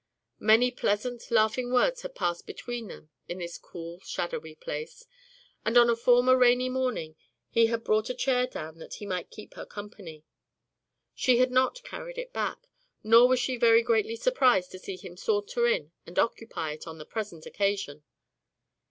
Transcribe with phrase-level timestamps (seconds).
[0.39, 5.05] Many pleasant, laughing words had passed between them in this cool, shadowy place,
[5.63, 7.15] and on a former rainy morning
[7.51, 10.23] he had brought a chair down that he might keep her company.
[11.13, 12.67] She had not carried it back,
[13.03, 16.97] nor was she very greatly surprised to see him saunter in and occupy it on
[16.97, 18.01] the present occasion.